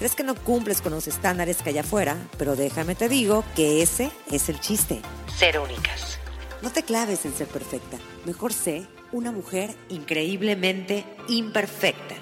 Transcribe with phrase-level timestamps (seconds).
[0.00, 3.82] crees que no cumples con los estándares que hay afuera, pero déjame te digo que
[3.82, 5.02] ese es el chiste.
[5.26, 6.18] Ser únicas.
[6.62, 7.98] No te claves en ser perfecta.
[8.24, 12.14] Mejor sé una mujer increíblemente imperfecta.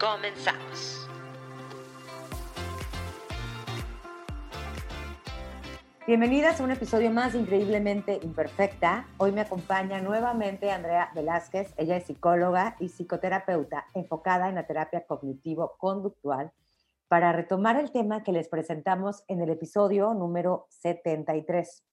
[0.00, 1.06] Comenzamos.
[6.06, 9.06] Bienvenidas a un episodio más increíblemente imperfecta.
[9.18, 11.74] Hoy me acompaña nuevamente Andrea Velázquez.
[11.76, 16.50] Ella es psicóloga y psicoterapeuta enfocada en la terapia cognitivo-conductual
[17.10, 21.84] para retomar el tema que les presentamos en el episodio número 73.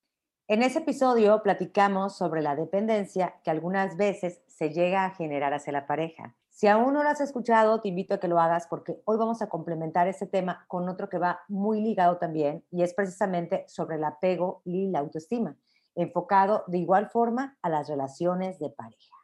[0.48, 5.74] En ese episodio platicamos sobre la dependencia que algunas veces se llega a generar hacia
[5.74, 6.36] la pareja.
[6.50, 9.42] Si aún no lo has escuchado, te invito a que lo hagas porque hoy vamos
[9.42, 13.96] a complementar este tema con otro que va muy ligado también y es precisamente sobre
[13.96, 15.58] el apego y la autoestima,
[15.96, 19.16] enfocado de igual forma a las relaciones de pareja.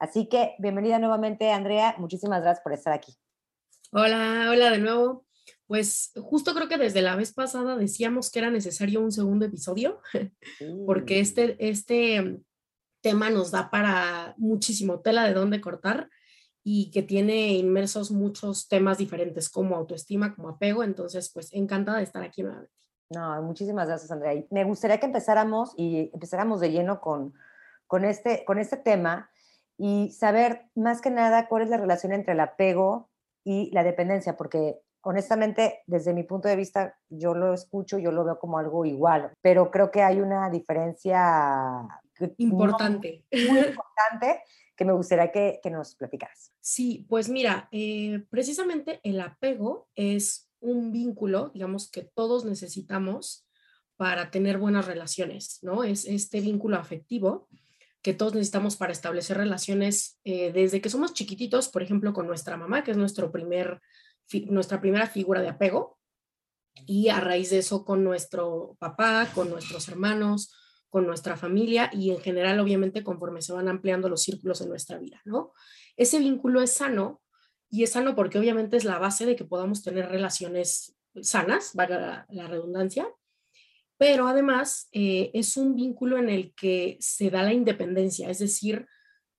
[0.00, 1.94] Así que bienvenida nuevamente, Andrea.
[1.98, 3.16] Muchísimas gracias por estar aquí.
[3.92, 5.26] Hola, hola de nuevo.
[5.66, 10.00] Pues justo creo que desde la vez pasada decíamos que era necesario un segundo episodio,
[10.86, 12.40] porque este, este
[13.00, 16.08] tema nos da para muchísimo tela de dónde cortar
[16.62, 20.84] y que tiene inmersos muchos temas diferentes como autoestima, como apego.
[20.84, 22.72] Entonces, pues encantada de estar aquí nuevamente.
[23.08, 24.40] No, muchísimas gracias, Andrea.
[24.50, 27.34] Me gustaría que empezáramos y empezáramos de lleno con,
[27.88, 29.32] con, este, con este tema
[29.76, 33.09] y saber más que nada cuál es la relación entre el apego
[33.44, 38.24] y la dependencia, porque honestamente, desde mi punto de vista, yo lo escucho, yo lo
[38.24, 41.86] veo como algo igual, pero creo que hay una diferencia
[42.38, 43.24] importante.
[43.32, 44.42] muy importante
[44.76, 46.52] que me gustaría que, nos platicaras.
[46.60, 53.46] Sí, pues mira, eh, precisamente el apego es un vínculo, digamos, que todos necesitamos
[53.96, 55.84] para tener buenas relaciones, ¿no?
[55.84, 57.48] Es este vínculo afectivo
[58.02, 62.56] que todos necesitamos para establecer relaciones eh, desde que somos chiquititos, por ejemplo, con nuestra
[62.56, 63.80] mamá, que es nuestro primer,
[64.46, 65.98] nuestra primera figura de apego,
[66.86, 70.54] y a raíz de eso con nuestro papá, con nuestros hermanos,
[70.88, 74.98] con nuestra familia y en general, obviamente, conforme se van ampliando los círculos en nuestra
[74.98, 75.52] vida, ¿no?
[75.96, 77.20] Ese vínculo es sano
[77.68, 82.26] y es sano porque obviamente es la base de que podamos tener relaciones sanas, valga
[82.28, 83.08] la redundancia,
[84.00, 88.86] pero además eh, es un vínculo en el que se da la independencia, es decir,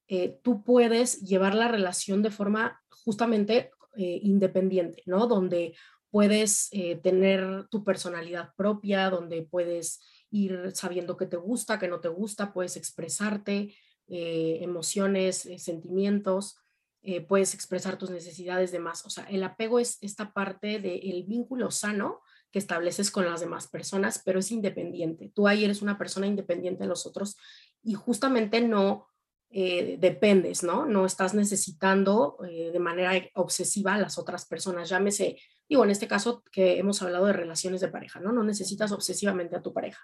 [0.06, 5.26] eh, tú puedes llevar la relación de forma justamente eh, independiente, ¿no?
[5.26, 5.74] Donde
[6.12, 6.70] puedes
[7.02, 10.00] tener tu personalidad propia, donde puedes
[10.30, 13.74] ir sabiendo qué te gusta, qué no te gusta, puedes expresarte
[14.06, 16.60] emociones, sentimientos,
[17.28, 19.06] puedes expresar tus necesidades de más.
[19.06, 22.20] O sea, el apego es esta parte del vínculo sano
[22.52, 25.32] que estableces con las demás personas, pero es independiente.
[25.34, 27.36] Tú ahí eres una persona independiente de los otros
[27.82, 29.08] y justamente no
[29.50, 30.86] eh, dependes, ¿no?
[30.86, 34.88] No estás necesitando eh, de manera obsesiva a las otras personas.
[34.88, 38.32] Llámese, digo, en este caso que hemos hablado de relaciones de pareja, ¿no?
[38.32, 40.02] No necesitas obsesivamente a tu pareja.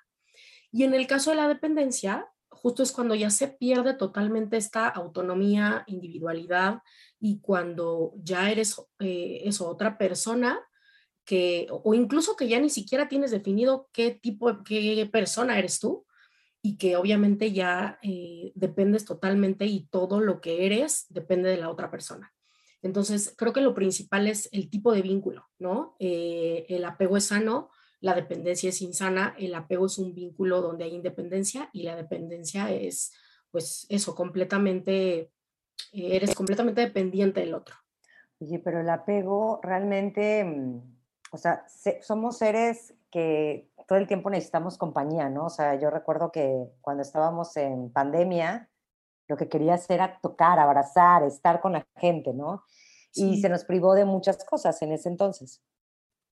[0.71, 4.89] Y en el caso de la dependencia, justo es cuando ya se pierde totalmente esta
[4.89, 6.81] autonomía, individualidad
[7.21, 10.61] y cuando ya eres eh, otra persona
[11.71, 16.07] o incluso que ya ni siquiera tienes definido qué tipo, qué persona eres tú
[16.63, 21.71] y que obviamente ya eh, dependes totalmente y todo lo que eres depende de la
[21.71, 22.33] otra persona.
[22.83, 25.97] Entonces, creo que lo principal es el tipo de vínculo, ¿no?
[25.99, 30.85] Eh, el apego es sano, la dependencia es insana, el apego es un vínculo donde
[30.85, 33.13] hay independencia y la dependencia es,
[33.51, 35.33] pues, eso, completamente,
[35.93, 37.75] eres completamente dependiente del otro.
[38.41, 40.98] Oye, pero el apego realmente mm,
[41.33, 41.65] o sea,
[42.03, 45.47] somos seres que todo el tiempo necesitamos compañía, ¿no?
[45.47, 48.69] O sea, yo recuerdo que cuando estábamos en pandemia,
[49.29, 52.65] lo que quería hacer era tocar, abrazar, estar con la gente, ¿no?
[53.15, 55.63] Y se nos privó de muchas cosas en ese entonces.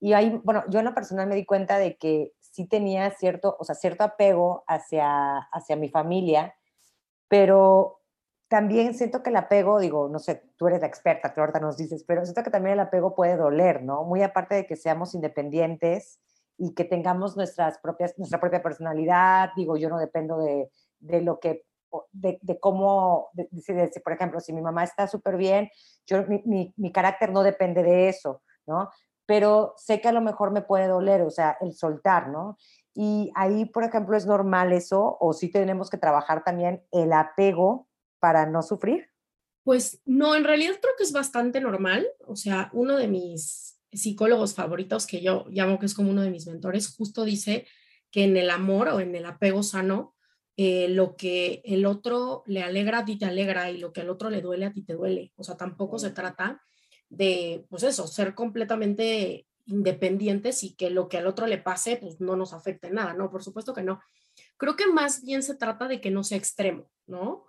[0.01, 3.57] Y ahí, bueno, yo en lo personal me di cuenta de que sí tenía cierto,
[3.59, 6.55] o sea, cierto apego hacia, hacia mi familia,
[7.29, 8.01] pero
[8.49, 11.77] también siento que el apego, digo, no sé, tú eres la experta, tú ahorita nos
[11.77, 14.05] dices, pero siento que también el apego puede doler, ¿no?
[14.05, 16.21] Muy aparte de que seamos independientes
[16.57, 20.71] y que tengamos nuestras propias, nuestra propia personalidad, digo, yo no dependo de,
[21.01, 21.65] de lo que,
[22.13, 23.49] de, cómo, de,
[24.03, 25.69] por ejemplo, si mi mamá está súper bien,
[26.07, 28.91] yo, mi, mi, mi, carácter no depende de eso, ¿no?
[29.27, 32.57] pero sé que a lo mejor me puede doler, o sea, el soltar, ¿no?
[32.95, 37.86] Y ahí, por ejemplo, es normal eso, o sí tenemos que trabajar también el apego
[38.19, 39.11] para no sufrir.
[39.63, 42.07] Pues no, en realidad creo que es bastante normal.
[42.27, 46.31] O sea, uno de mis psicólogos favoritos, que yo llamo que es como uno de
[46.31, 47.67] mis mentores, justo dice
[48.11, 50.15] que en el amor o en el apego sano,
[50.57, 54.09] eh, lo que el otro le alegra a ti te alegra y lo que al
[54.09, 55.33] otro le duele a ti te duele.
[55.37, 56.63] O sea, tampoco se trata
[57.09, 62.21] de, pues eso, ser completamente independientes y que lo que al otro le pase, pues
[62.21, 63.31] no nos afecte nada, ¿no?
[63.31, 64.01] Por supuesto que no.
[64.57, 67.46] Creo que más bien se trata de que no sea extremo, ¿no?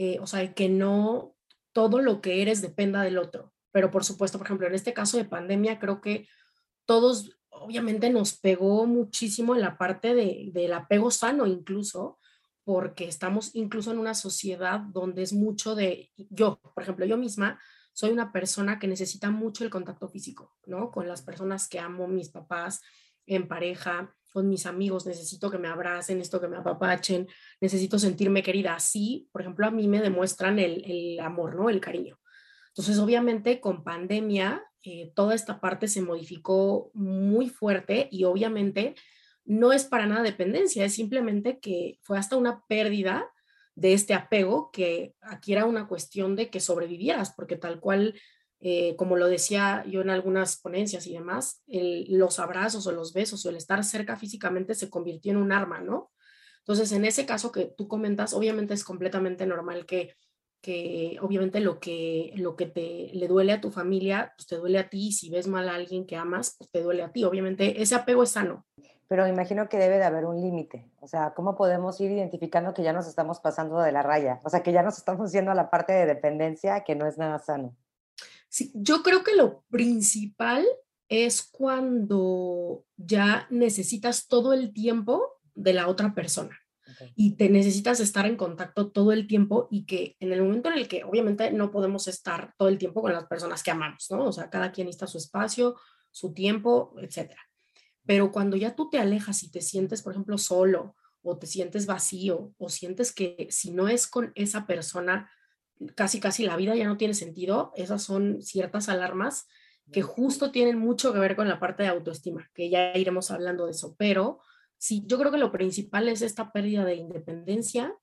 [0.00, 1.34] Eh, o sea, que no
[1.72, 3.52] todo lo que eres dependa del otro.
[3.72, 6.28] Pero por supuesto, por ejemplo, en este caso de pandemia, creo que
[6.86, 12.20] todos, obviamente, nos pegó muchísimo en la parte de, del apego sano incluso,
[12.62, 17.60] porque estamos incluso en una sociedad donde es mucho de, yo, por ejemplo, yo misma
[17.92, 20.92] soy una persona que necesita mucho el contacto físico, ¿no?
[20.92, 22.82] Con las personas que amo, mis papás,
[23.26, 27.28] en pareja, con mis amigos, necesito que me abracen, esto que me apapachen,
[27.60, 28.74] necesito sentirme querida.
[28.74, 31.70] Así, por ejemplo, a mí me demuestran el, el amor, ¿no?
[31.70, 32.18] El cariño.
[32.68, 38.94] Entonces, obviamente, con pandemia, eh, toda esta parte se modificó muy fuerte y obviamente
[39.44, 43.28] no es para nada dependencia, es simplemente que fue hasta una pérdida
[43.74, 48.14] de este apego que aquí era una cuestión de que sobrevivieras, porque tal cual,
[48.60, 53.44] eh, como lo decía yo en algunas ponencias y demás, los abrazos o los besos
[53.44, 56.10] o el estar cerca físicamente se convirtió en un arma, ¿no?
[56.60, 60.14] Entonces, en ese caso que tú comentas, obviamente es completamente normal que,
[60.60, 64.78] que obviamente lo que, lo que te le duele a tu familia, pues te duele
[64.78, 67.24] a ti, si ves mal a alguien que amas, pues te duele a ti.
[67.24, 68.66] Obviamente ese apego es sano
[69.08, 70.86] pero imagino que debe de haber un límite.
[71.00, 74.38] O sea, ¿cómo podemos ir identificando que ya nos estamos pasando de la raya?
[74.44, 77.16] O sea, que ya nos estamos yendo a la parte de dependencia que no es
[77.16, 77.74] nada sano.
[78.48, 80.66] Sí, yo creo que lo principal
[81.08, 86.58] es cuando ya necesitas todo el tiempo de la otra persona
[87.14, 90.78] y te necesitas estar en contacto todo el tiempo y que en el momento en
[90.78, 94.24] el que obviamente no podemos estar todo el tiempo con las personas que amamos, ¿no?
[94.24, 95.76] O sea, cada quien necesita su espacio,
[96.10, 97.40] su tiempo, etcétera.
[98.06, 101.86] Pero cuando ya tú te alejas y te sientes, por ejemplo, solo o te sientes
[101.86, 105.30] vacío o sientes que si no es con esa persona,
[105.94, 109.46] casi casi la vida ya no tiene sentido, esas son ciertas alarmas
[109.92, 113.66] que justo tienen mucho que ver con la parte de autoestima, que ya iremos hablando
[113.66, 114.40] de eso, pero
[114.76, 117.94] sí, yo creo que lo principal es esta pérdida de independencia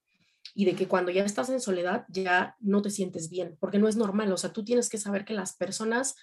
[0.54, 3.88] y de que cuando ya estás en soledad ya no te sientes bien, porque no
[3.88, 6.16] es normal, o sea, tú tienes que saber que las personas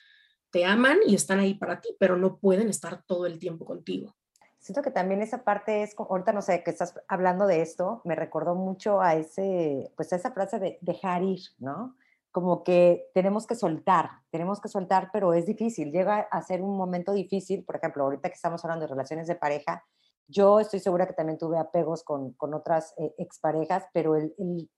[0.51, 4.17] te aman y están ahí para ti, pero no pueden estar todo el tiempo contigo.
[4.63, 8.15] Siento que también esa parte es, ahorita no sé, que estás hablando de esto, me
[8.15, 11.97] recordó mucho a ese, pues a esa frase de dejar ir, ¿no?
[12.31, 16.77] Como que tenemos que soltar, tenemos que soltar, pero es difícil, llega a ser un
[16.77, 19.85] momento difícil, por ejemplo, ahorita que estamos hablando de relaciones de pareja,
[20.29, 24.71] yo estoy segura que también tuve apegos con, con otras eh, exparejas, pero el, el,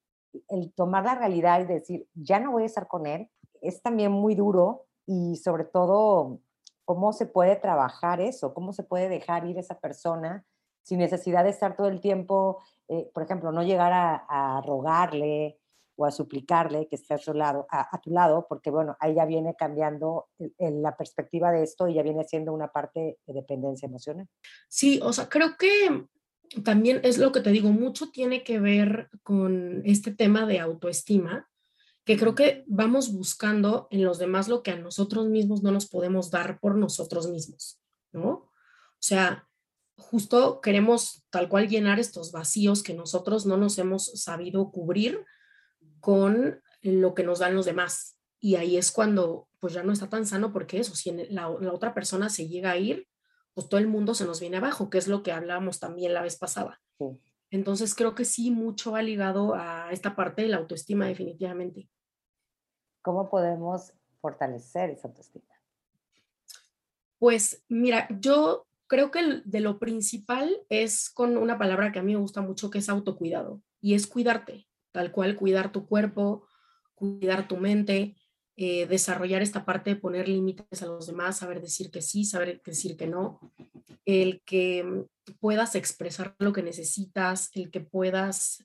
[0.48, 3.30] el tomar la realidad y decir, ya no voy a estar con él,
[3.60, 6.40] es también muy duro y sobre todo
[6.84, 10.44] cómo se puede trabajar eso, cómo se puede dejar ir esa persona
[10.82, 15.58] sin necesidad de estar todo el tiempo, eh, por ejemplo, no llegar a, rogarle
[15.96, 19.24] o a suplicarle que esté a, su lado, a, tu lado, porque bueno, ahí ya
[19.24, 20.26] viene cambiando
[20.58, 24.28] la perspectiva de esto y ya viene siendo una parte de dependencia emocional.
[24.68, 26.06] Sí, o sea, creo que
[26.62, 31.48] también es lo que te digo, mucho tiene que ver con este tema de autoestima,
[32.04, 35.86] que creo que vamos buscando en los demás lo que a nosotros mismos no nos
[35.86, 37.80] podemos dar por nosotros mismos,
[38.12, 38.28] ¿no?
[38.30, 39.48] O sea,
[39.96, 45.24] justo queremos tal cual llenar estos vacíos que nosotros no nos hemos sabido cubrir
[46.00, 48.18] con lo que nos dan los demás.
[48.38, 51.72] Y ahí es cuando pues ya no está tan sano porque eso, si la, la
[51.72, 53.08] otra persona se llega a ir,
[53.54, 56.22] pues todo el mundo se nos viene abajo, que es lo que hablábamos también la
[56.22, 56.82] vez pasada.
[57.50, 61.88] Entonces creo que sí, mucho va ligado a esta parte de la autoestima definitivamente.
[63.04, 63.92] ¿Cómo podemos
[64.22, 65.44] fortalecer esa autoestima?
[67.18, 72.14] Pues mira, yo creo que de lo principal es con una palabra que a mí
[72.14, 76.46] me gusta mucho, que es autocuidado, y es cuidarte, tal cual, cuidar tu cuerpo,
[76.94, 78.16] cuidar tu mente,
[78.56, 82.62] eh, desarrollar esta parte de poner límites a los demás, saber decir que sí, saber
[82.64, 83.52] decir que no,
[84.06, 85.04] el que
[85.40, 88.64] puedas expresar lo que necesitas, el que puedas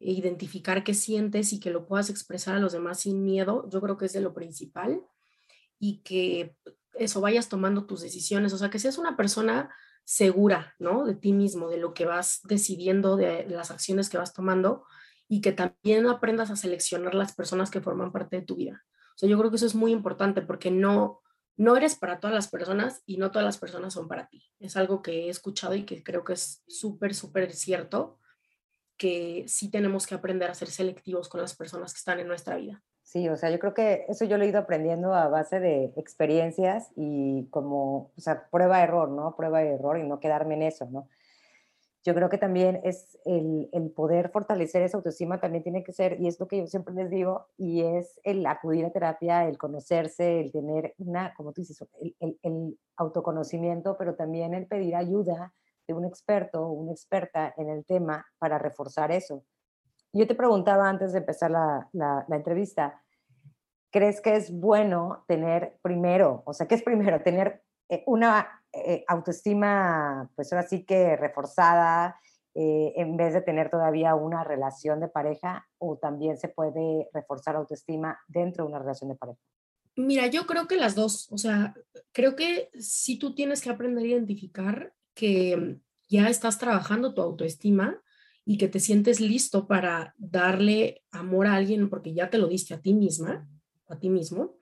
[0.00, 3.96] identificar qué sientes y que lo puedas expresar a los demás sin miedo, yo creo
[3.96, 5.02] que es de lo principal
[5.78, 6.56] y que
[6.94, 9.72] eso vayas tomando tus decisiones, o sea, que seas una persona
[10.04, 11.04] segura, ¿no?
[11.04, 14.84] De ti mismo, de lo que vas decidiendo, de las acciones que vas tomando
[15.28, 18.82] y que también aprendas a seleccionar las personas que forman parte de tu vida.
[19.22, 21.20] O yo creo que eso es muy importante porque no,
[21.56, 24.50] no eres para todas las personas y no todas las personas son para ti.
[24.58, 28.18] Es algo que he escuchado y que creo que es súper, súper cierto,
[29.00, 32.56] que sí tenemos que aprender a ser selectivos con las personas que están en nuestra
[32.56, 32.82] vida.
[33.02, 35.94] Sí, o sea, yo creo que eso yo lo he ido aprendiendo a base de
[35.96, 39.34] experiencias y como, o sea, prueba-error, ¿no?
[39.34, 41.08] Prueba-error y no quedarme en eso, ¿no?
[42.02, 46.18] yo creo que también es el, el, poder fortalecer esa autoestima también tiene que ser,
[46.18, 49.58] y es lo que yo siempre les digo, y es el acudir a terapia, el
[49.58, 55.52] conocerse, el tener una, como tú dices, el, el, autoconocimiento, pero también el pedir ayuda
[55.94, 59.44] un experto o una experta en el tema para reforzar eso.
[60.12, 63.02] Yo te preguntaba antes de empezar la, la, la entrevista,
[63.90, 69.04] ¿crees que es bueno tener primero, o sea, qué es primero, tener eh, una eh,
[69.08, 72.20] autoestima, pues ahora sí que reforzada,
[72.54, 77.56] eh, en vez de tener todavía una relación de pareja, o también se puede reforzar
[77.56, 79.40] autoestima dentro de una relación de pareja?
[79.96, 81.74] Mira, yo creo que las dos, o sea,
[82.12, 85.76] creo que si tú tienes que aprender a identificar que
[86.08, 88.00] ya estás trabajando tu autoestima
[88.46, 92.72] y que te sientes listo para darle amor a alguien porque ya te lo diste
[92.72, 93.46] a ti misma,
[93.86, 94.56] a ti mismo,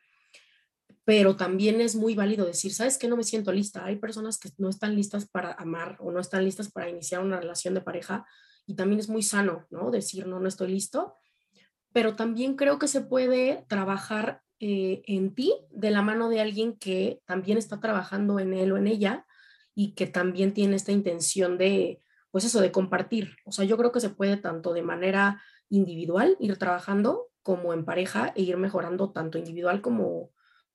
[1.05, 3.07] pero también es muy válido decir, ¿sabes qué?
[3.07, 3.85] No me siento lista.
[3.85, 7.39] Hay personas que no están listas para amar o no están listas para iniciar una
[7.39, 8.27] relación de pareja
[8.67, 9.93] y también es muy sano, ¿no?
[9.93, 11.15] Decir, no, no estoy listo,
[11.93, 16.77] pero también creo que se puede trabajar eh, en ti de la mano de alguien
[16.77, 19.25] que también está trabajando en él o en ella
[19.79, 23.37] y que también tiene esta intención de, pues eso, de compartir.
[23.45, 27.85] O sea, yo creo que se puede tanto de manera individual ir trabajando como en
[27.85, 30.33] pareja e ir mejorando tanto individual como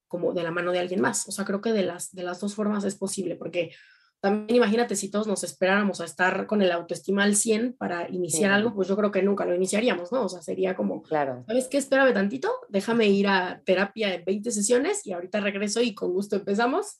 [0.07, 1.27] como de la mano de alguien más.
[1.27, 3.72] O sea, creo que de las, de las dos formas es posible, porque
[4.19, 8.51] también imagínate si todos nos esperáramos a estar con el autoestima al 100 para iniciar
[8.51, 10.24] algo, pues yo creo que nunca lo iniciaríamos, ¿no?
[10.24, 11.43] O sea, sería como, claro.
[11.48, 11.77] ¿sabes qué?
[11.77, 16.36] Espérame tantito, déjame ir a terapia en 20 sesiones y ahorita regreso y con gusto
[16.36, 17.00] empezamos.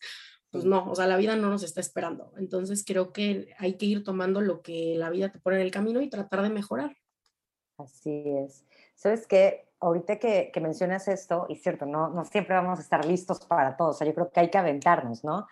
[0.54, 2.32] Pues no, o sea, la vida no nos está esperando.
[2.38, 5.72] Entonces creo que hay que ir tomando lo que la vida te pone en el
[5.72, 6.96] camino y tratar de mejorar.
[7.78, 8.64] Así es.
[8.96, 9.68] ¿Sabes qué?
[9.84, 13.90] ahorita que, mencionas esto, y cierto, no, no siempre vamos a estar listos para todo,
[13.90, 15.46] o sea, yo creo que hay que aventarnos, ¿no?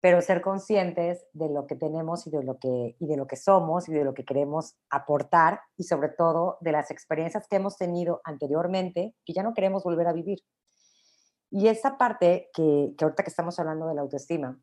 [0.00, 3.36] Pero ser conscientes de lo que tenemos y de lo que, y de lo que
[3.36, 7.76] somos y de lo que queremos aportar y sobre todo de las experiencias que hemos
[7.76, 10.40] tenido anteriormente que ya no queremos volver a vivir.
[11.50, 14.58] Y esa parte que, que ahorita que estamos hablando de la autoestima,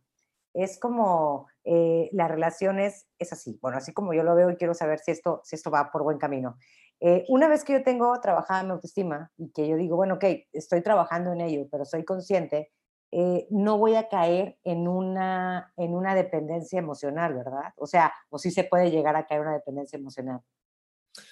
[0.54, 4.74] es como eh, las relaciones, es así, bueno, así como yo lo veo y quiero
[4.74, 6.58] saber si esto, si esto va por buen camino.
[7.00, 10.26] Eh, una vez que yo tengo trabajada mi autoestima y que yo digo, bueno, ok,
[10.54, 12.72] estoy trabajando en ello, pero soy consciente,
[13.12, 17.74] eh, no voy a caer en una, en una dependencia emocional, ¿verdad?
[17.78, 20.42] O sea, o sí se puede llegar a caer en una dependencia emocional.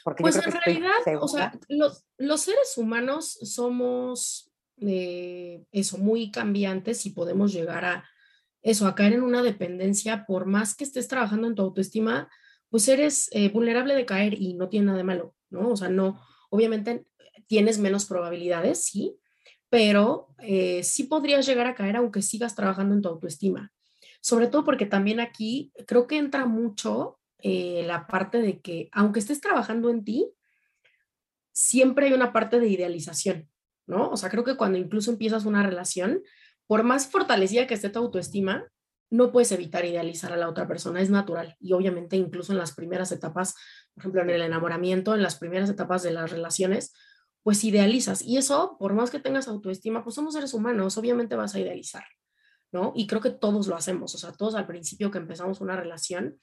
[0.04, 4.51] Porque pues en realidad, o sea, los, los, seres humanos somos
[4.82, 8.06] eh, eso, muy cambiantes y podemos llegar a
[8.62, 12.30] eso, a caer en una dependencia, por más que estés trabajando en tu autoestima,
[12.70, 15.36] pues eres vulnerable de caer y no tiene nada de malo.
[15.52, 15.70] ¿no?
[15.70, 17.06] O sea, no, obviamente
[17.48, 19.18] tienes menos probabilidades, sí,
[19.70, 23.72] pero eh, sí podrías llegar a caer aunque sigas trabajando en tu autoestima.
[24.22, 29.20] Sobre todo porque también aquí creo que entra mucho eh, la parte de que aunque
[29.20, 30.32] estés trabajando en ti,
[31.52, 33.50] siempre hay una parte de idealización,
[33.92, 34.10] ¿no?
[34.10, 36.24] O sea, creo que cuando incluso empiezas una relación,
[36.66, 38.66] por más fortalecida que esté tu autoestima,
[39.10, 41.58] no puedes evitar idealizar a la otra persona, es natural.
[41.60, 43.54] Y obviamente incluso en las primeras etapas,
[43.94, 46.94] por ejemplo, en el enamoramiento, en las primeras etapas de las relaciones,
[47.44, 48.22] pues idealizas.
[48.22, 52.06] Y eso, por más que tengas autoestima, pues somos seres humanos, obviamente vas a idealizar,
[52.72, 52.94] ¿no?
[52.96, 56.40] Y creo que todos lo hacemos, o sea, todos al principio que empezamos una relación,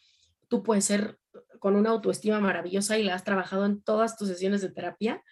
[0.48, 1.18] tú puedes ser
[1.58, 5.22] con una autoestima maravillosa y la has trabajado en todas tus sesiones de terapia,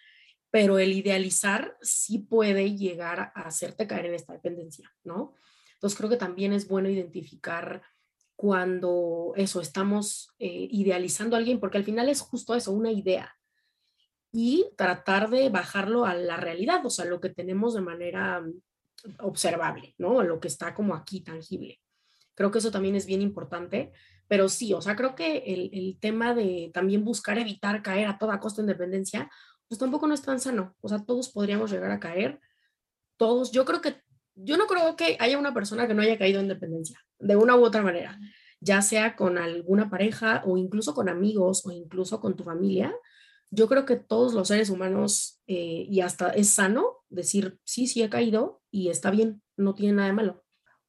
[0.51, 5.33] pero el idealizar sí puede llegar a hacerte caer en esta dependencia, ¿no?
[5.73, 7.83] Entonces creo que también es bueno identificar
[8.35, 13.35] cuando eso, estamos eh, idealizando a alguien, porque al final es justo eso, una idea.
[14.31, 18.43] Y tratar de bajarlo a la realidad, o sea, lo que tenemos de manera
[19.19, 20.21] observable, ¿no?
[20.21, 21.79] Lo que está como aquí tangible.
[22.35, 23.91] Creo que eso también es bien importante,
[24.27, 28.19] pero sí, o sea, creo que el, el tema de también buscar evitar caer a
[28.19, 29.31] toda costa en dependencia,
[29.67, 30.75] pues tampoco no es tan sano.
[30.81, 32.39] O sea, todos podríamos llegar a caer,
[33.17, 34.01] todos, yo creo que
[34.39, 37.55] yo no creo que haya una persona que no haya caído en dependencia, de una
[37.55, 38.19] u otra manera,
[38.59, 42.93] ya sea con alguna pareja o incluso con amigos o incluso con tu familia.
[43.49, 48.03] Yo creo que todos los seres humanos, eh, y hasta es sano decir, sí, sí
[48.03, 50.43] he caído y está bien, no tiene nada de malo.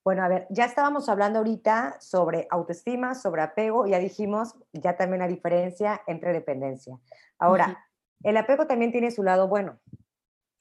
[0.04, 5.20] Bueno, a ver, ya estábamos hablando ahorita sobre autoestima, sobre apego, ya dijimos ya también
[5.20, 6.98] la diferencia entre dependencia.
[7.38, 7.87] Ahora,
[8.22, 9.80] el apego también tiene su lado bueno,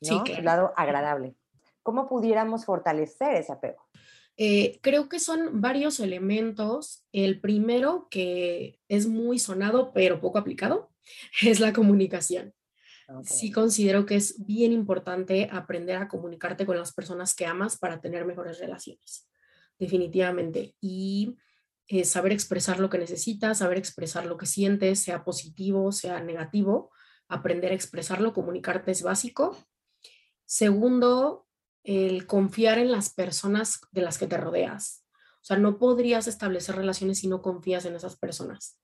[0.02, 0.26] ¿no?
[0.26, 1.36] Su lado agradable.
[1.84, 3.88] ¿Cómo pudiéramos fortalecer ese apego?
[4.38, 7.04] Eh, creo que son varios elementos.
[7.12, 10.92] El primero, que es muy sonado, pero poco aplicado,
[11.42, 12.54] es la comunicación.
[13.24, 18.02] Sí considero que es bien importante aprender a comunicarte con las personas que amas para
[18.02, 19.30] tener mejores relaciones,
[19.80, 20.76] definitivamente.
[20.82, 21.38] Y
[21.88, 26.92] eh, saber expresar lo que necesitas, saber expresar lo que sientes, sea positivo, sea negativo,
[27.28, 29.58] aprender a expresarlo, comunicarte es básico.
[30.46, 31.48] Segundo,
[31.84, 35.06] el confiar en las personas de las que te rodeas.
[35.42, 38.80] O sea, no podrías establecer relaciones si no confías en esas personas.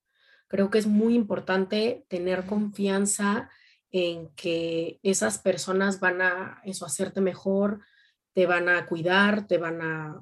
[0.48, 3.50] Creo que es muy importante tener confianza
[3.92, 7.82] en que esas personas van a eso, hacerte mejor,
[8.34, 10.22] te van a cuidar, te van a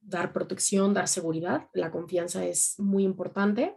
[0.00, 1.68] dar protección, dar seguridad.
[1.72, 3.76] La confianza es muy importante.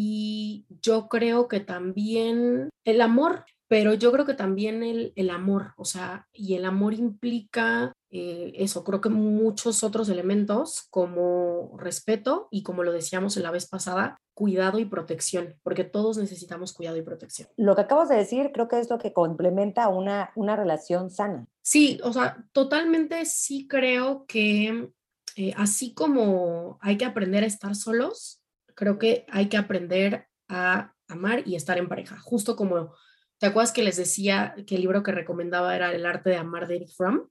[0.00, 5.72] Y yo creo que también el amor, pero yo creo que también el, el amor,
[5.76, 12.46] o sea, y el amor implica eh, eso, creo que muchos otros elementos como respeto
[12.52, 16.96] y como lo decíamos en la vez pasada, cuidado y protección, porque todos necesitamos cuidado
[16.96, 17.48] y protección.
[17.56, 21.48] Lo que acabas de decir creo que es lo que complementa una, una relación sana.
[21.60, 24.92] Sí, o sea, totalmente sí creo que
[25.36, 28.37] eh, así como hay que aprender a estar solos,
[28.78, 32.94] creo que hay que aprender a amar y estar en pareja, justo como,
[33.38, 36.68] ¿te acuerdas que les decía que el libro que recomendaba era El arte de amar
[36.68, 37.28] de Eric Fromm?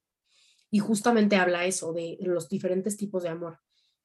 [0.69, 3.59] Y justamente habla eso, de los diferentes tipos de amor.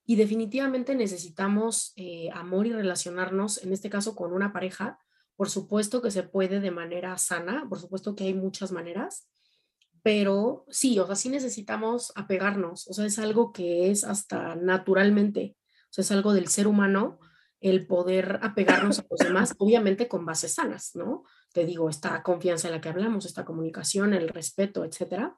[0.07, 5.01] Y definitivamente necesitamos eh, amor y relacionarnos, en este caso con una pareja.
[5.35, 9.29] Por supuesto que se puede de manera sana, por supuesto que hay muchas maneras,
[10.05, 15.57] pero sí, o sea, sí necesitamos apegarnos, o sea, es algo que es hasta naturalmente,
[15.91, 17.19] o sea, es algo del ser humano
[17.63, 21.25] el poder apegarnos a los demás, obviamente con bases sanas, ¿no?
[21.53, 25.37] Te digo, esta confianza en la que hablamos, esta comunicación, el respeto, etcétera,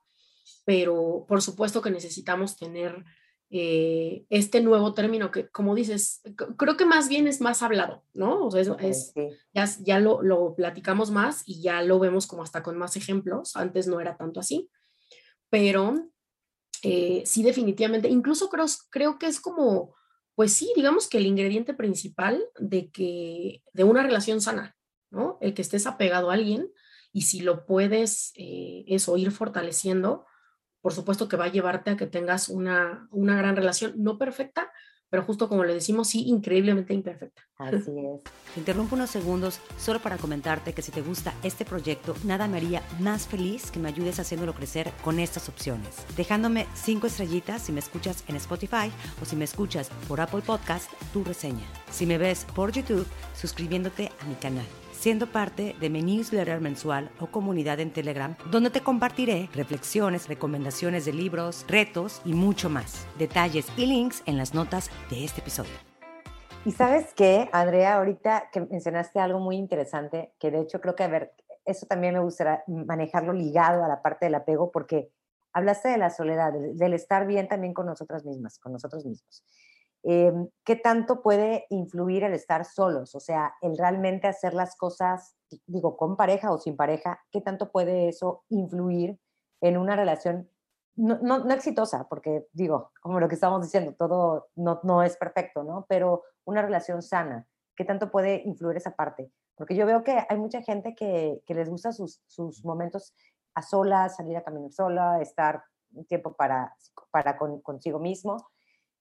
[0.65, 3.05] pero por supuesto que necesitamos tener
[3.51, 6.23] eh, este nuevo término que, como dices,
[6.57, 8.47] creo que más bien es más hablado, ¿no?
[8.47, 9.13] O sea, es,
[9.53, 13.55] ya, ya lo, lo, platicamos más y ya lo vemos como hasta con más ejemplos.
[13.55, 14.71] Antes no era tanto así,
[15.51, 15.95] pero
[16.83, 19.95] eh, sí definitivamente, incluso creo, creo que es como,
[20.35, 24.77] pues sí, digamos que el ingrediente principal de que, de una relación sana,
[25.11, 25.39] ¿no?
[25.41, 26.71] El que estés apegado a alguien
[27.13, 30.27] y si lo puedes, eh, eso, ir fortaleciendo,
[30.81, 34.73] por supuesto que va a llevarte a que tengas una, una gran relación, no perfecta,
[35.15, 37.41] pero justo como le decimos, sí, increíblemente imperfecta.
[37.57, 38.25] Así es.
[38.53, 42.57] Te interrumpo unos segundos solo para comentarte que si te gusta este proyecto, nada me
[42.57, 46.05] haría más feliz que me ayudes haciéndolo crecer con estas opciones.
[46.17, 48.91] Dejándome cinco estrellitas si me escuchas en Spotify
[49.23, 51.65] o si me escuchas por Apple Podcast, tu reseña.
[51.93, 54.67] Si me ves por YouTube, suscribiéndote a mi canal
[55.05, 61.05] siendo parte de mi newsletter mensual o comunidad en Telegram, donde te compartiré reflexiones, recomendaciones
[61.05, 63.07] de libros, retos y mucho más.
[63.19, 65.75] Detalles y links en las notas de este episodio.
[66.65, 71.03] Y sabes qué, Andrea, ahorita que mencionaste algo muy interesante, que de hecho creo que,
[71.03, 71.35] a ver,
[71.67, 75.11] eso también me gustaría manejarlo ligado a la parte del apego, porque
[75.53, 79.45] hablaste de la soledad, del estar bien también con nosotras mismas, con nosotros mismos.
[80.07, 83.15] Em, ¿qué tanto puede influir el estar solos?
[83.15, 85.35] O sea, el realmente hacer las cosas,
[85.67, 89.19] digo, con pareja o sin pareja, ¿qué tanto puede eso influir
[89.63, 90.51] en una relación
[90.97, 92.07] no, exitosa?
[92.07, 95.87] Porque digo, como lo que estamos diciendo, todo no, no es perfecto, ¿no?
[95.89, 99.33] Pero una relación sana, ¿qué tanto puede influir esa parte?
[99.57, 103.15] Porque yo veo que hay mucha gente que, que les gusta sus, sus, momentos
[103.55, 106.77] a solas, salir a caminar sola, estar un tiempo para,
[107.11, 108.51] para con, consigo mismo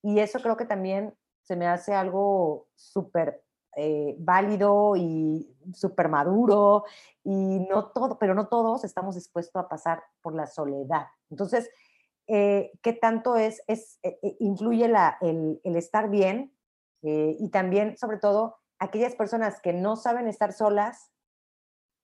[0.03, 3.43] y eso creo que también se me hace algo súper
[3.75, 6.83] eh, válido y súper maduro
[7.23, 11.07] y no todo, pero no todos estamos dispuestos a pasar por la soledad.
[11.31, 11.69] Entonces,
[12.27, 16.53] eh, ¿qué tanto es, es eh, influye la, el, el, estar bien
[17.05, 21.11] y también, sobre todo, aquellas personas que no saben estar solas,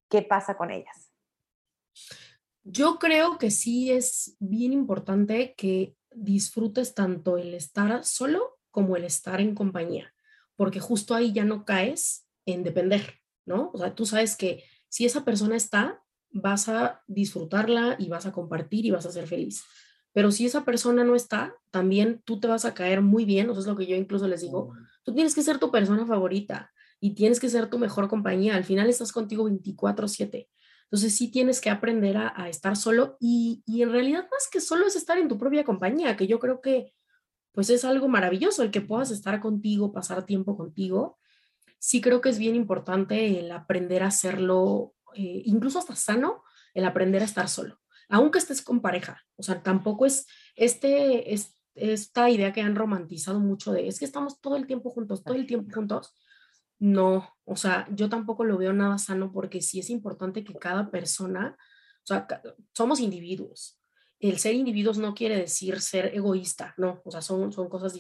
[0.10, 1.14] ¿qué pasa con ellas?
[2.64, 9.04] Yo creo que sí es bien importante que disfrutes tanto el estar solo como el
[9.04, 10.14] estar en compañía,
[10.56, 13.72] porque justo ahí ya no caes en depender, ¿no?
[13.74, 18.32] O sea, tú sabes que si esa persona está, vas a disfrutarla y vas a
[18.32, 19.64] compartir y vas a ser feliz.
[20.12, 23.54] Pero si esa persona no está, también tú te vas a caer muy bien, o
[23.54, 26.72] sea, es lo que yo incluso les digo, tú tienes que ser tu persona favorita
[27.00, 28.56] y tienes que ser tu mejor compañía.
[28.56, 30.50] Al final estás contigo 24/7.
[30.92, 34.96] Entonces sí tienes que aprender a, estar solo y, en realidad más que solo es
[34.96, 36.94] estar en tu propia compañía, que yo creo que
[37.52, 41.20] pues es algo maravilloso el que puedas estar contigo, pasar tiempo contigo.
[41.78, 46.86] Sí creo que es bien importante el aprender a hacerlo, eh, incluso hasta sano, el
[46.86, 49.22] aprender a estar solo, aunque estés con pareja.
[49.36, 50.26] O sea, tampoco es
[50.56, 51.36] este,
[51.76, 55.36] esta idea que han romantizado mucho de es que estamos todo el tiempo juntos, todo
[55.36, 56.16] el tiempo juntos.
[56.80, 60.90] No, o sea, yo tampoco lo veo nada sano porque sí es importante que cada
[60.90, 61.58] persona,
[62.04, 62.26] o sea,
[62.74, 63.82] somos individuos.
[64.20, 67.94] El ser individuos no quiere decir ser egoísta, no, o sea, son, son, cosas,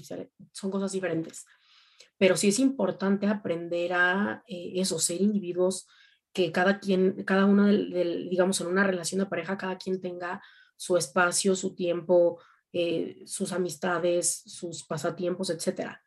[0.53, 1.45] son cosas diferentes.
[2.17, 5.87] Pero sí es importante aprender a eh, eso, ser individuos,
[6.31, 10.41] que cada quien, cada uno, del, digamos, en una relación de pareja, cada quien tenga
[10.77, 12.39] su espacio, su tiempo,
[12.71, 16.01] eh, sus amistades, sus pasatiempos, etcétera.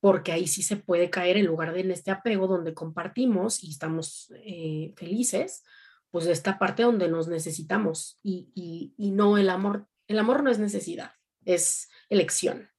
[0.00, 3.70] Porque ahí sí se puede caer en lugar de en este apego donde compartimos y
[3.70, 5.64] estamos eh, felices,
[6.10, 9.86] pues esta parte donde nos necesitamos y, y, y, no el amor.
[10.06, 11.12] El amor no es necesidad,
[11.44, 12.70] es elección.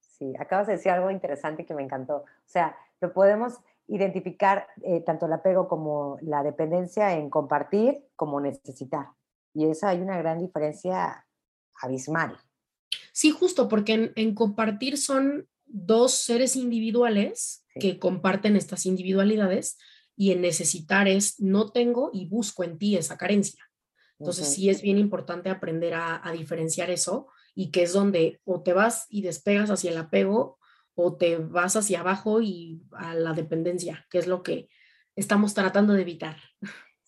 [0.00, 2.16] Sí, acabas de decir algo interesante que me encantó.
[2.16, 3.54] O sea, lo podemos
[3.88, 9.08] identificar eh, tanto el apego como la dependencia en compartir como necesitar.
[9.54, 11.26] Y esa hay una gran diferencia
[11.80, 12.38] abismal.
[13.12, 19.78] Sí, justo, porque en, compartir son dos seres individuales que comparten estas individualidades
[20.16, 23.64] y en necesitar es no tengo y busco en ti esa carencia.
[24.18, 28.62] Entonces sí es bien importante aprender a, a, diferenciar eso y que es donde o
[28.62, 30.58] te vas y despegas hacia el apego
[30.94, 34.68] o te vas hacia abajo y a la dependencia, que es lo que
[35.16, 36.36] estamos tratando de evitar.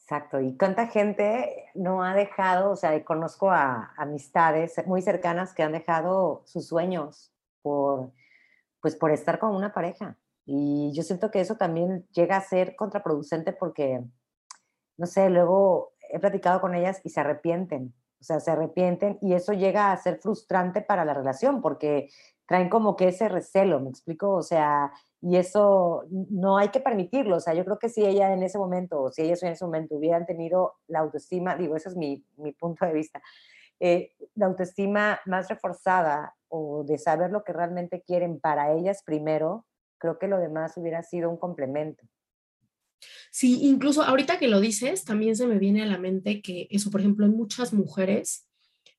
[0.01, 5.63] Exacto, y cuánta gente no ha dejado, o sea, conozco a amistades muy cercanas que
[5.63, 8.13] han dejado sus sueños por,
[8.85, 10.19] pues por estar con una pareja.
[10.45, 14.05] Y yo siento que eso también llega a ser contraproducente porque,
[14.99, 19.33] no sé, luego he platicado con ellas y se arrepienten, o sea, se arrepienten y
[19.33, 22.11] eso llega a ser frustrante para la relación porque
[22.45, 24.35] traen como que ese recelo, ¿me explico?
[24.35, 24.93] O sea,
[25.23, 27.37] y eso no hay que permitirlo.
[27.37, 29.65] O sea, yo creo que si ella en ese momento, o si ellos en ese
[29.65, 33.23] momento hubieran tenido la autoestima, digo, ese es mi, mi punto de vista,
[33.87, 39.67] eh, la autoestima más reforzada o de saber lo que realmente quieren para ellas primero,
[39.99, 42.03] creo que lo demás hubiera sido un complemento.
[43.31, 46.91] Sí, incluso ahorita que lo dices, también se me viene a la mente que eso,
[46.91, 48.49] por ejemplo, hay muchas mujeres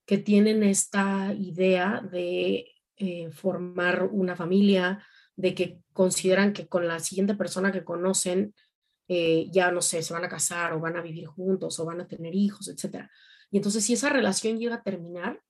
[0.06, 2.68] que tienen esta idea de
[2.98, 5.04] eh, formar una familia,
[5.36, 8.54] de que consideran que con la siguiente persona que conocen,
[9.08, 12.02] eh, ya no sé, se van a casar o van a vivir juntos o van
[12.02, 13.10] a tener hijos, etc.
[13.56, 15.42] Y entonces si esa relación llega a terminar,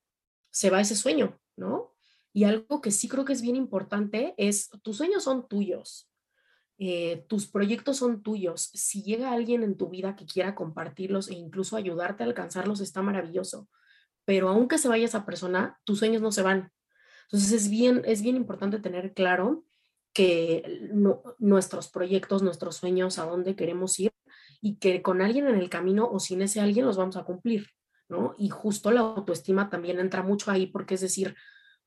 [0.52, 1.96] se va ese sueño, ¿no?
[2.34, 6.08] Y algo que sí creo que es bien importante es, tus sueños son tuyos,
[6.78, 8.70] eh, tus proyectos son tuyos.
[8.76, 13.02] Si llega alguien en tu vida que quiera compartirlos e incluso ayudarte a alcanzarlos, está
[13.02, 13.68] maravilloso.
[14.24, 16.72] Pero aunque se vaya esa persona, tus sueños no se van.
[17.24, 19.66] Entonces es bien, es bien importante tener claro
[20.14, 20.92] que
[21.40, 24.12] nuestros proyectos, nuestros sueños, a dónde queremos ir
[24.62, 27.72] y que con alguien en el camino o sin ese alguien los vamos a cumplir,
[28.38, 31.36] Y justo la autoestima también entra mucho ahí porque es decir,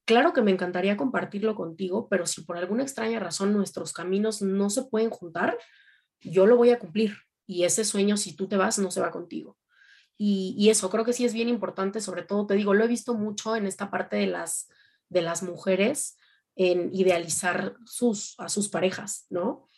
[0.05, 4.71] claro que me encantaría compartirlo contigo, pero si por alguna extraña razón nuestros caminos no
[4.71, 5.59] se pueden juntar,
[6.21, 9.11] yo lo voy a cumplir y ese sueño, si tú te vas, no se va
[9.11, 9.57] contigo.
[10.17, 12.89] Y, y eso creo que sí es bien importante, sobre todo te digo, lo he
[12.89, 14.69] visto mucho en esta parte de las
[15.09, 16.17] de las mujeres
[16.57, 19.69] en idealizar sus, a sus parejas, ¿no?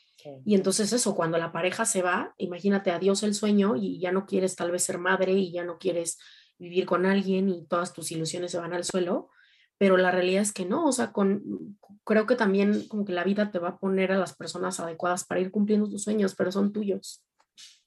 [0.45, 4.27] Y entonces eso, cuando la pareja se va, imagínate, adiós el sueño y ya no
[4.27, 6.19] quieres tal vez ser madre y ya no quieres
[6.59, 9.31] vivir con alguien y todas tus ilusiones se van al suelo,
[9.79, 13.25] pero la realidad es que no, o sea, con, creo que también como que la
[13.25, 16.53] vida te va a poner a las personas adecuadas para ir cumpliendo tus sueños, pero
[16.53, 17.25] son tuyos.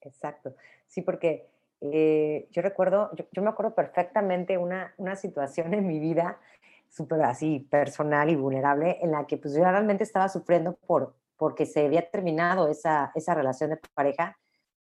[0.02, 0.56] Exacto,
[0.88, 1.48] sí, porque
[1.82, 6.39] eh, yo recuerdo, yo, yo, me acuerdo perfectamente una, una situación en mi vida
[6.89, 11.65] súper así personal y vulnerable en la que pues yo realmente estaba sufriendo por, porque
[11.65, 14.38] se había terminado esa, esa relación de pareja,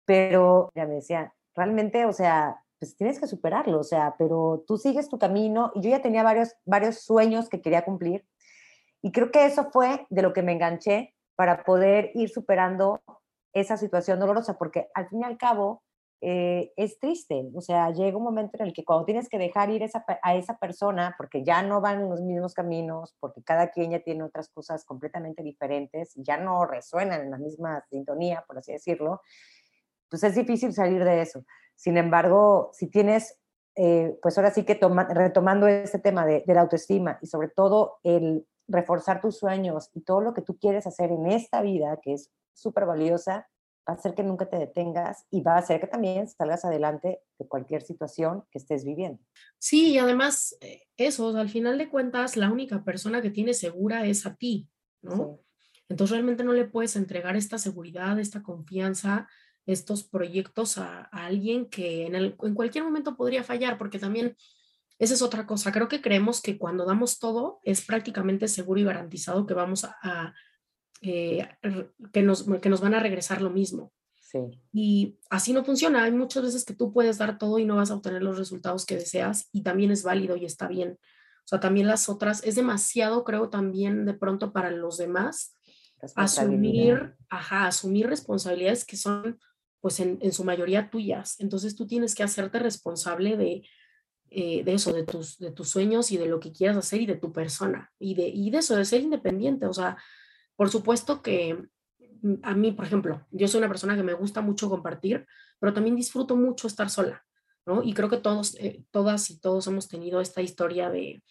[0.06, 4.78] pero ya me decía, realmente, o sea, pues tienes que superarlo, o sea, pero tú
[4.78, 8.26] sigues tu camino y yo ya tenía varios, varios sueños que quería cumplir
[9.02, 13.02] y creo que eso fue de lo que me enganché para poder ir superando
[13.54, 15.84] esa situación dolorosa, porque al fin y al cabo,
[16.21, 17.49] eh, es triste.
[17.53, 20.36] O sea, llega un momento en el que cuando tienes que dejar ir esa, a
[20.36, 24.49] esa persona, porque ya no van los mismos caminos, porque cada quien ya tiene otras
[24.49, 29.21] cosas completamente diferentes, ya no resuenan en la misma sintonía, por así decirlo,
[30.10, 31.43] pues es difícil salir de eso.
[31.75, 33.39] Sin embargo, si tienes,
[33.75, 37.99] eh, pues ahora sí que retomando este tema de, de la autoestima y sobre todo
[38.03, 42.13] el reforzar tus sueños y todo lo que tú quieres hacer en esta vida, que
[42.13, 43.47] es súper valiosa,
[43.88, 47.21] va a hacer que nunca te detengas y va a hacer que también salgas adelante
[47.39, 49.19] de cualquier situación que estés viviendo.
[49.60, 54.06] Sí, y además eh, eso, al final de cuentas, la única persona que tiene segura
[54.06, 54.69] es a ti,
[55.02, 55.39] ¿no?
[55.89, 59.30] Entonces realmente no le puedes entregar esta seguridad, esta confianza,
[59.65, 64.36] estos proyectos a, alguien que en, el, en cualquier momento podría fallar, porque también
[65.00, 65.71] Esa es otra cosa.
[65.71, 70.34] Creo que creemos que cuando damos todo es prácticamente seguro y garantizado que vamos a,
[71.01, 71.47] eh,
[72.12, 73.93] que, nos, que nos van a regresar lo mismo.
[74.21, 74.39] Sí.
[74.73, 76.03] Y así no funciona.
[76.03, 78.86] Hay muchas veces que tú puedes dar todo y no vas a obtener los resultados
[78.86, 80.97] que deseas y también es válido y está bien.
[81.45, 85.55] O sea, también las otras, es demasiado, creo, también de pronto para los demás
[86.15, 89.39] asumir, ajá, asumir responsabilidades que son,
[89.79, 91.39] pues, en, en, su mayoría tuyas.
[91.39, 93.63] Entonces tú tienes que hacerte responsable de,
[94.29, 97.05] eh, de eso, de tus, de tus sueños y de lo que quieras hacer y
[97.05, 99.65] de tu persona y de, y de eso, de ser independiente.
[99.67, 99.97] O sea,
[100.57, 101.69] por supuesto que
[102.21, 105.25] mm, a mí, por ejemplo, yo soy una persona que me gusta mucho compartir,
[105.59, 107.23] pero también disfruto mucho estar sola.
[107.65, 107.83] ¿no?
[107.83, 111.23] Y creo que todos, eh, todas y todos hemos tenido esta historia de,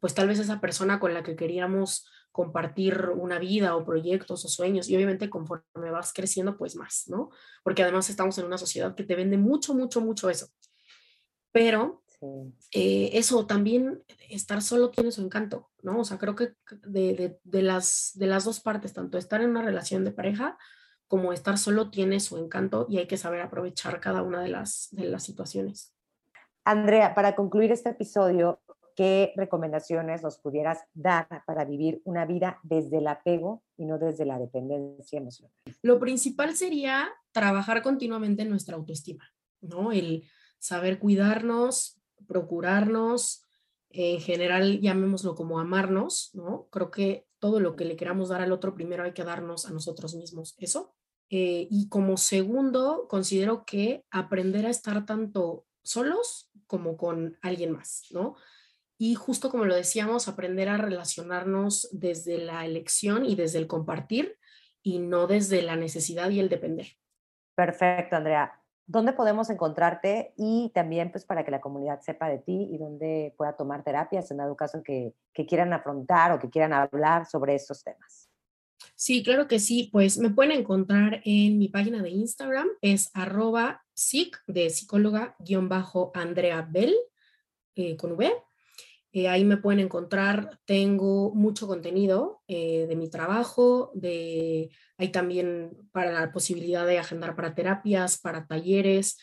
[0.00, 4.48] pues tal vez esa persona con la que queríamos compartir una vida o proyectos o
[4.48, 7.30] sueños y obviamente conforme vas creciendo pues más, ¿no?
[7.62, 10.48] Porque además estamos en una sociedad que te vende mucho, mucho, mucho eso.
[11.52, 12.01] Pero
[12.72, 16.00] eh, eso también, estar solo tiene su encanto, ¿no?
[16.00, 16.54] O sea, creo que
[16.86, 20.58] de, de, de, las, de las dos partes, tanto estar en una relación de pareja
[21.08, 24.88] como estar solo tiene su encanto y hay que saber aprovechar cada una de las,
[24.92, 25.94] de las situaciones.
[26.64, 28.62] Andrea, para concluir este episodio,
[28.96, 34.24] ¿qué recomendaciones nos pudieras dar para vivir una vida desde el apego y no desde
[34.24, 35.52] la dependencia emocional?
[35.82, 39.28] Lo principal sería trabajar continuamente en nuestra autoestima,
[39.60, 39.92] ¿no?
[39.92, 40.24] El
[40.58, 43.44] saber cuidarnos, procurarnos,
[43.90, 46.68] en general llamémoslo como amarnos, ¿no?
[46.70, 49.70] Creo que todo lo que le queramos dar al otro, primero hay que darnos a
[49.70, 50.94] nosotros mismos eso.
[51.28, 58.06] Eh, y como segundo, considero que aprender a estar tanto solos como con alguien más,
[58.10, 58.36] ¿no?
[58.98, 64.38] Y justo como lo decíamos, aprender a relacionarnos desde la elección y desde el compartir
[64.82, 66.86] y no desde la necesidad y el depender.
[67.54, 68.61] Perfecto, Andrea.
[68.86, 70.34] ¿Dónde podemos encontrarte?
[70.36, 74.30] Y también pues para que la comunidad sepa de ti y dónde pueda tomar terapias
[74.30, 78.28] en dado caso que, que quieran afrontar o que quieran hablar sobre estos temas.
[78.94, 79.88] Sí, claro que sí.
[79.92, 85.68] Pues me pueden encontrar en mi página de Instagram, es arroba psic de psicóloga guion
[85.68, 86.94] bajo Andrea Bell
[87.74, 88.32] eh, con V.
[89.12, 95.76] Eh, ahí me pueden encontrar, tengo mucho contenido eh, de mi trabajo, de, hay también
[95.92, 99.18] para la posibilidad de agendar para terapias, para talleres,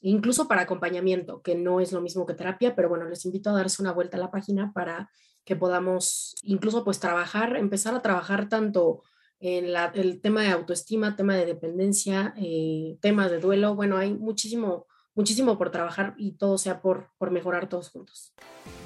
[0.00, 3.54] incluso para acompañamiento, que no es lo mismo que terapia, pero bueno, les invito a
[3.54, 5.10] darse una vuelta a la página para
[5.44, 9.02] que podamos incluso pues trabajar, empezar a trabajar tanto
[9.42, 13.74] en el tema de autoestima, tema de dependencia, eh, temas de duelo.
[13.74, 18.32] Bueno, hay muchísimo, muchísimo por trabajar y todo sea por, por mejorar todos juntos.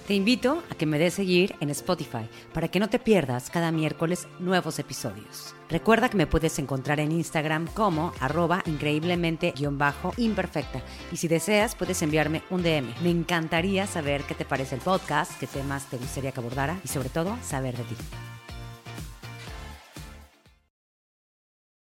[0.06, 3.72] Te invito a que me des seguir en Spotify para que no te pierdas cada
[3.72, 5.52] miércoles nuevos episodios.
[5.68, 10.80] Recuerda que me puedes encontrar en Instagram como arroba increíblemente-imperfecta.
[11.10, 12.94] Y si deseas, puedes enviarme un DM.
[13.02, 16.88] Me encantaría saber qué te parece el podcast, qué temas te gustaría que abordara y
[16.88, 17.96] sobre todo saber de ti.